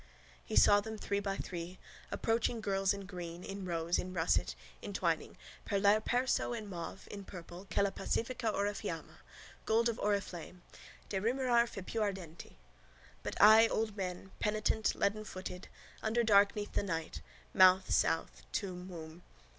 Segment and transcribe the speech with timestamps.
[0.43, 1.77] He saw them three by three,
[2.09, 7.23] approaching girls, in green, in rose, in russet, entwining, per l'aer perso, in mauve, in
[7.23, 9.17] purple, quella pacifica oriafiamma,
[9.67, 10.61] gold of oriflamme,
[11.09, 12.57] di rimirar fè più ardenti.
[13.21, 15.65] But I old men, penitent, leadenfooted,
[16.01, 17.21] underdarkneath the night:
[17.53, 19.21] mouth south: tomb womb.